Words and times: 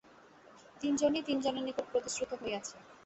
তিন 0.81 0.93
জনেই 0.95 1.23
তিন 1.27 1.37
জনের 1.41 1.63
নিকট 1.67 1.85
প্রতিশ্রুত 1.91 2.31
হইয়াছি। 2.41 2.75